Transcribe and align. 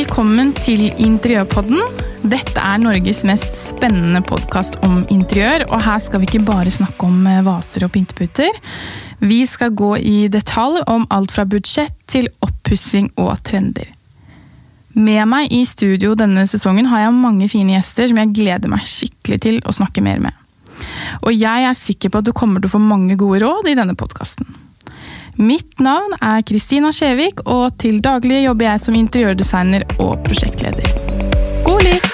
velkommen 0.00 0.54
til 0.56 0.86
Interiørpodden. 1.02 1.80
Dette 2.32 2.62
er 2.64 2.78
Norges 2.80 3.18
mest 3.28 3.50
spennende 3.66 4.22
podkast 4.24 4.78
om 4.86 5.02
interiør, 5.12 5.66
og 5.66 5.82
her 5.84 5.98
skal 6.00 6.22
vi 6.22 6.28
ikke 6.28 6.46
bare 6.46 6.72
snakke 6.72 7.04
om 7.04 7.26
eh, 7.28 7.42
vaser 7.44 7.84
og 7.84 7.92
pynteputer. 7.92 8.56
Vi 9.20 9.42
skal 9.50 9.74
gå 9.76 9.90
i 9.98 10.14
detalj 10.32 10.86
om 10.88 11.04
alt 11.12 11.34
fra 11.34 11.44
budsjett 11.44 11.92
til 12.08 12.30
oppussing 12.46 13.10
og 13.20 13.42
trender. 13.44 13.90
Med 14.96 15.20
meg 15.28 15.52
i 15.52 15.66
studio 15.68 16.14
denne 16.16 16.46
sesongen 16.48 16.88
har 16.88 17.04
jeg 17.04 17.18
mange 17.18 17.50
fine 17.52 17.76
gjester 17.76 18.08
som 18.08 18.22
jeg 18.22 18.32
gleder 18.40 18.72
meg 18.72 18.88
skikkelig 18.88 19.40
til 19.50 19.60
å 19.68 19.76
snakke 19.82 20.06
mer 20.06 20.24
med. 20.30 20.32
Og 21.26 21.36
jeg 21.36 21.68
er 21.68 21.76
sikker 21.76 22.08
på 22.08 22.24
at 22.24 22.30
du 22.30 22.32
kommer 22.32 22.62
til 22.62 22.72
å 22.72 22.78
få 22.78 22.84
mange 22.86 23.20
gode 23.20 23.44
råd 23.44 23.68
i 23.68 23.76
denne 23.76 23.98
podkasten. 24.00 24.48
Mitt 25.40 25.78
navn 25.80 26.12
er 26.20 26.42
Kristina 26.44 26.90
Skjevik, 26.92 27.40
og 27.48 27.78
til 27.80 28.02
daglig 28.04 28.42
jobber 28.44 28.66
jeg 28.66 28.84
som 28.84 28.98
interiørdesigner 28.98 29.86
og 29.96 30.18
prosjektleder. 30.26 30.92
God 31.64 31.86
lytt! 31.88 32.09